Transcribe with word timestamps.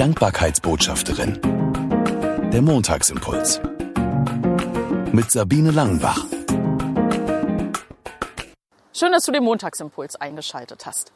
Dankbarkeitsbotschafterin. 0.00 1.38
Der 2.50 2.62
Montagsimpuls. 2.62 3.60
Mit 5.12 5.30
Sabine 5.30 5.72
Langenbach. 5.72 6.24
Schön, 8.94 9.12
dass 9.12 9.24
du 9.24 9.32
den 9.32 9.44
Montagsimpuls 9.44 10.16
eingeschaltet 10.16 10.86
hast. 10.86 11.12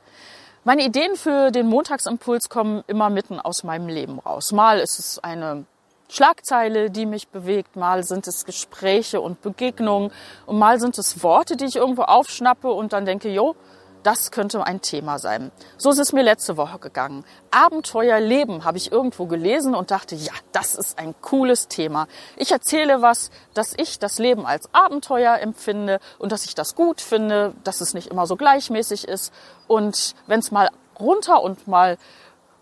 Meine 0.64 0.84
Ideen 0.84 1.16
für 1.16 1.50
den 1.50 1.66
Montagsimpuls 1.66 2.50
kommen 2.50 2.84
immer 2.86 3.08
mitten 3.08 3.40
aus 3.40 3.64
meinem 3.64 3.88
Leben 3.88 4.18
raus. 4.18 4.52
Mal 4.52 4.78
ist 4.80 4.98
es 4.98 5.18
eine 5.18 5.64
Schlagzeile, 6.10 6.90
die 6.90 7.06
mich 7.06 7.28
bewegt, 7.28 7.76
mal 7.76 8.04
sind 8.04 8.28
es 8.28 8.44
Gespräche 8.44 9.22
und 9.22 9.40
Begegnungen 9.40 10.10
und 10.44 10.58
mal 10.58 10.78
sind 10.78 10.98
es 10.98 11.22
Worte, 11.22 11.56
die 11.56 11.64
ich 11.64 11.76
irgendwo 11.76 12.02
aufschnappe 12.02 12.70
und 12.70 12.92
dann 12.92 13.06
denke, 13.06 13.30
jo, 13.30 13.56
das 14.04 14.30
könnte 14.30 14.64
ein 14.64 14.80
Thema 14.80 15.18
sein. 15.18 15.50
So 15.76 15.90
ist 15.90 15.98
es 15.98 16.12
mir 16.12 16.22
letzte 16.22 16.56
Woche 16.56 16.78
gegangen. 16.78 17.24
Abenteuerleben 17.50 18.64
habe 18.64 18.78
ich 18.78 18.92
irgendwo 18.92 19.26
gelesen 19.26 19.74
und 19.74 19.90
dachte, 19.90 20.14
ja, 20.14 20.32
das 20.52 20.74
ist 20.74 20.98
ein 20.98 21.14
cooles 21.20 21.66
Thema. 21.68 22.06
Ich 22.36 22.52
erzähle 22.52 23.02
was, 23.02 23.30
dass 23.54 23.74
ich 23.76 23.98
das 23.98 24.18
Leben 24.18 24.46
als 24.46 24.72
Abenteuer 24.72 25.38
empfinde 25.38 25.98
und 26.18 26.30
dass 26.30 26.44
ich 26.44 26.54
das 26.54 26.74
gut 26.74 27.00
finde, 27.00 27.54
dass 27.64 27.80
es 27.80 27.94
nicht 27.94 28.08
immer 28.08 28.26
so 28.26 28.36
gleichmäßig 28.36 29.08
ist 29.08 29.32
und 29.66 30.14
wenn 30.26 30.40
es 30.40 30.52
mal 30.52 30.70
runter 31.00 31.42
und 31.42 31.66
mal 31.66 31.98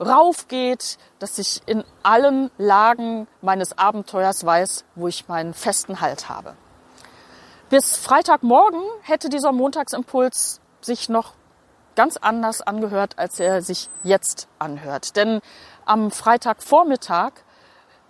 rauf 0.01 0.49
geht, 0.49 0.97
dass 1.19 1.39
ich 1.39 1.61
in 1.67 1.85
allen 2.03 2.51
Lagen 2.59 3.27
meines 3.41 3.77
Abenteuers 3.77 4.45
weiß, 4.45 4.85
wo 4.95 5.09
ich 5.09 5.29
meinen 5.29 5.55
festen 5.55 6.01
Halt 6.01 6.29
habe. 6.29 6.55
Bis 7.69 7.97
Freitagmorgen 7.97 8.83
hätte 9.03 9.29
dieser 9.29 9.53
Montagsimpuls 9.53 10.61
sich 10.85 11.09
noch 11.09 11.35
ganz 11.95 12.17
anders 12.17 12.63
angehört, 12.63 13.19
als 13.19 13.39
er 13.41 13.63
sich 13.63 13.91
jetzt 14.03 14.49
anhört. 14.59 15.17
Denn 15.17 15.41
am 15.85 16.11
Freitagvormittag 16.11 17.33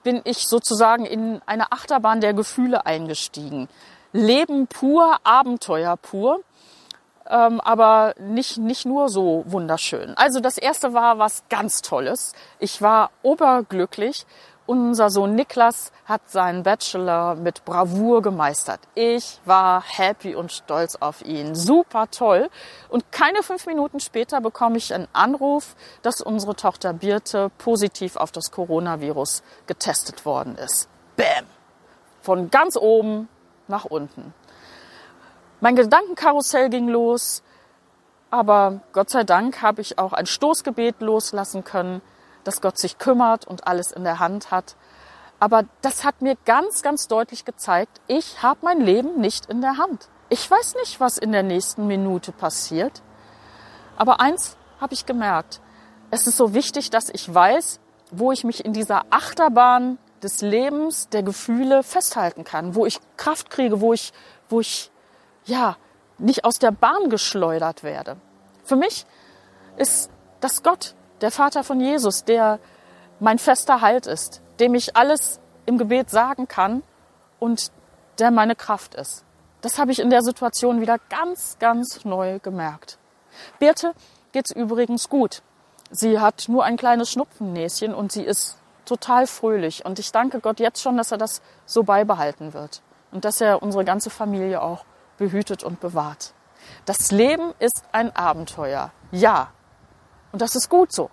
bin 0.03 0.21
ich 0.25 0.49
sozusagen 0.49 1.07
in 1.07 1.41
eine 1.47 1.73
Achterbahn 1.73 2.21
der 2.21 2.35
Gefühle 2.35 2.87
eingestiegen. 2.87 3.69
Leben 4.13 4.67
pur, 4.67 5.19
Abenteuer 5.25 5.97
pur, 5.97 6.41
ähm, 7.29 7.61
aber 7.61 8.15
nicht, 8.19 8.59
nicht 8.59 8.85
nur 8.85 9.09
so 9.09 9.45
wunderschön. 9.47 10.15
Also 10.17 10.41
das 10.41 10.59
erste 10.59 10.93
war 10.93 11.19
was 11.19 11.45
ganz 11.49 11.83
Tolles. 11.83 12.33
Ich 12.59 12.83
war 12.83 13.11
oberglücklich, 13.23 14.27
unser 14.67 15.11
Sohn 15.11 15.35
Niklas 15.35 15.93
hat 16.05 16.31
seinen 16.31 16.63
Bachelor 16.63 17.35
mit 17.35 17.65
Bravour 17.65 18.23
gemeistert. 18.23 18.81
Ich 18.95 19.41
war 19.45 19.83
happy 19.83 20.35
und 20.35 20.53
stolz 20.53 20.97
auf 20.97 21.23
ihn. 21.25 21.55
Super 21.55 22.11
toll. 22.11 22.49
Und 22.89 23.11
keine 23.13 23.43
fünf 23.43 23.67
Minuten 23.67 24.01
später 24.01 24.41
bekomme 24.41 24.79
ich 24.79 24.95
einen 24.95 25.09
Anruf, 25.13 25.75
dass 26.03 26.21
unsere 26.21 26.55
Tochter 26.55 26.93
Birte 26.93 27.51
positiv 27.59 28.17
auf 28.17 28.31
das 28.33 28.51
Coronavirus 28.51 29.43
getestet 29.67 30.25
worden 30.25 30.57
ist. 30.57 30.89
Bäm! 31.17 31.47
Von 32.21 32.51
ganz 32.51 32.77
oben 32.77 33.29
nach 33.69 33.85
unten. 33.85 34.33
Mein 35.61 35.77
Gedankenkarussell 35.77 36.71
ging 36.71 36.89
los, 36.89 37.43
aber 38.31 38.81
Gott 38.93 39.11
sei 39.11 39.25
Dank 39.25 39.61
habe 39.63 39.81
ich 39.81 39.99
auch 39.99 40.13
ein 40.13 40.27
Stoßgebet 40.27 41.01
loslassen 41.01 41.65
können 41.65 42.01
dass 42.45 42.61
Gott 42.61 42.79
sich 42.79 42.99
kümmert 42.99 43.47
und 43.47 43.67
alles 43.67 43.93
in 43.93 44.05
der 44.05 44.19
Hand 44.19 44.51
hat. 44.51 44.77
Aber 45.41 45.65
das 45.81 46.05
hat 46.05 46.23
mir 46.23 46.37
ganz, 46.45 46.83
ganz 46.83 47.09
deutlich 47.09 47.45
gezeigt, 47.45 48.01
ich 48.07 48.43
habe 48.43 48.61
mein 48.63 48.81
Leben 48.81 49.21
nicht 49.21 49.47
in 49.47 49.61
der 49.61 49.77
Hand. 49.77 50.09
Ich 50.29 50.51
weiß 50.51 50.77
nicht, 50.77 51.01
was 51.01 51.19
in 51.19 51.33
der 51.33 51.43
nächsten 51.43 51.87
Minute 51.87 52.33
passiert. 52.33 53.03
Aber 53.97 54.21
eins 54.21 54.57
habe 54.81 54.95
ich 54.95 55.05
gemerkt. 55.05 55.61
Es 56.11 56.27
ist 56.27 56.37
so 56.37 56.55
wichtig, 56.55 56.91
dass 56.91 57.09
ich 57.09 57.33
weiß, 57.33 57.81
wo 58.11 58.33
ich 58.33 58.45
mich 58.45 58.65
in 58.65 58.73
dieser 58.73 59.03
Achterbahn 59.11 59.99
des 60.23 60.41
Lebens, 60.41 61.09
der 61.09 61.23
Gefühle 61.23 61.83
festhalten 61.83 62.45
kann, 62.45 62.75
wo 62.75 62.87
ich 62.87 63.01
Kraft 63.17 63.51
kriege, 63.51 63.81
wo 63.81 63.93
ich, 63.93 64.13
wo 64.49 64.61
ich, 64.61 64.91
ja, 65.45 65.77
nicht 66.19 66.45
aus 66.45 66.59
der 66.59 66.71
Bahn 66.71 67.11
geschleudert 67.11 67.83
werde. 67.83 68.17
Für 68.65 68.77
mich 68.77 69.07
ist 69.77 70.11
das 70.41 70.63
Gott 70.63 70.95
der 71.23 71.31
Vater 71.31 71.65
von 71.65 71.81
Jesus, 71.81 72.25
der 72.25 72.59
mein 73.21 73.39
fester 73.39 73.81
Halt 73.81 74.07
ist, 74.07 74.43
dem 74.61 74.75
ich 74.75 74.97
alles 74.97 75.41
im 75.65 75.79
Gebet 75.79 76.11
sagen 76.11 76.49
kann 76.49 76.83
und 77.39 77.71
der 78.19 78.31
meine 78.31 78.57
Kraft 78.57 78.95
ist. 78.95 79.25
Das 79.63 79.79
habe 79.79 79.93
ich 79.93 80.01
in 80.01 80.11
der 80.11 80.23
Situation 80.23 80.81
wieder 80.81 80.99
ganz, 81.09 81.57
ganz 81.61 82.05
neu 82.05 82.41
gemerkt. 82.41 82.99
Birte 83.59 83.95
geht's 84.33 84.51
übrigens 84.51 85.09
gut. 85.09 85.43
Sie 85.91 86.19
hat 86.19 86.47
nur 86.49 86.65
ein 86.65 86.77
kleines 86.77 87.11
Schnupfennäschen 87.11 87.95
und 87.95 88.11
sie 88.13 88.23
ist 88.23 88.59
total 88.85 89.27
fröhlich. 89.27 89.85
Und 89.85 89.99
ich 89.99 90.11
danke 90.11 90.41
Gott 90.41 90.59
jetzt 90.59 90.83
schon, 90.83 90.97
dass 90.97 91.13
er 91.13 91.19
das 91.19 91.43
so 91.65 91.85
beibehalten 91.85 92.55
wird 92.55 92.83
und 93.13 93.25
dass 93.25 93.41
er 93.41 93.63
unsere 93.63 93.85
ganze 93.85 94.11
Familie 94.11 94.63
auch 94.63 94.85
behütet 95.17 95.63
und 95.63 95.81
bewahrt. 95.81 96.33
Das 96.87 97.13
Leben 97.13 97.53
ist 97.59 97.85
ein 97.93 98.15
Abenteuer. 98.17 98.91
Ja, 99.13 99.53
und 100.33 100.43
das 100.43 100.57
ist 100.57 100.69
gut 100.69 100.93
so. 100.93 101.11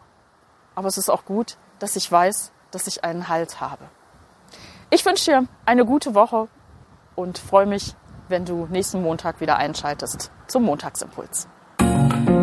Aber 0.76 0.88
es 0.88 0.98
ist 0.98 1.10
auch 1.10 1.26
gut, 1.26 1.58
dass 1.80 1.96
ich 1.96 2.12
weiß, 2.12 2.52
dass 2.72 2.88
ich 2.88 3.04
einen 3.04 3.30
Halt 3.30 3.62
habe. 3.62 3.86
Ich 4.90 5.06
wünsche 5.06 5.26
dir 5.26 5.46
eine 5.66 5.86
gute 5.86 6.16
Woche 6.16 6.48
und 7.16 7.38
freue 7.38 7.68
mich, 7.68 7.96
wenn 8.28 8.46
du 8.46 8.68
nächsten 8.72 9.02
Montag 9.02 9.40
wieder 9.42 9.58
einschaltest 9.58 10.32
zum 10.48 10.64
Montagsimpuls. 10.64 11.48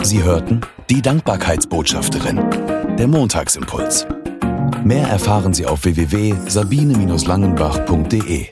Sie 0.02 0.22
hörten 0.22 0.60
die 0.90 1.00
Dankbarkeitsbotschafterin, 1.02 2.96
der 2.96 3.08
Montagsimpuls. 3.08 4.06
Mehr 4.84 5.08
erfahren 5.08 5.54
Sie 5.54 5.66
auf 5.66 5.84
www.sabine-langenbach.de. 5.84 8.50